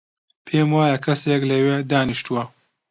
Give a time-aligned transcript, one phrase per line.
[0.45, 2.43] پێم وایە کەسێک لەوێ دانیشتووە.